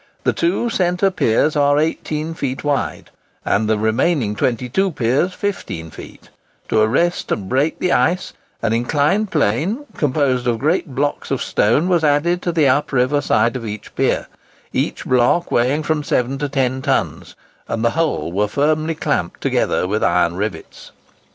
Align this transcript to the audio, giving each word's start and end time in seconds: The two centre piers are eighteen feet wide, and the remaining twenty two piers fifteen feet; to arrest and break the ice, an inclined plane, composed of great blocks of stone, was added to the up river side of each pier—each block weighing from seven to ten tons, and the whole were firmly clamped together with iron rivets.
The 0.23 0.33
two 0.33 0.71
centre 0.71 1.11
piers 1.11 1.55
are 1.55 1.77
eighteen 1.77 2.33
feet 2.33 2.63
wide, 2.63 3.11
and 3.45 3.69
the 3.69 3.77
remaining 3.77 4.35
twenty 4.35 4.67
two 4.67 4.89
piers 4.89 5.31
fifteen 5.35 5.91
feet; 5.91 6.29
to 6.69 6.79
arrest 6.79 7.31
and 7.31 7.47
break 7.47 7.77
the 7.77 7.91
ice, 7.91 8.33
an 8.63 8.73
inclined 8.73 9.29
plane, 9.29 9.85
composed 9.97 10.47
of 10.47 10.57
great 10.57 10.95
blocks 10.95 11.29
of 11.29 11.39
stone, 11.43 11.87
was 11.87 12.03
added 12.03 12.41
to 12.41 12.51
the 12.51 12.67
up 12.67 12.91
river 12.91 13.21
side 13.21 13.55
of 13.55 13.63
each 13.63 13.93
pier—each 13.93 15.05
block 15.05 15.51
weighing 15.51 15.83
from 15.83 16.01
seven 16.01 16.39
to 16.39 16.49
ten 16.49 16.81
tons, 16.81 17.35
and 17.67 17.85
the 17.85 17.91
whole 17.91 18.31
were 18.31 18.47
firmly 18.47 18.95
clamped 18.95 19.39
together 19.39 19.87
with 19.87 20.03
iron 20.03 20.35
rivets. 20.35 20.89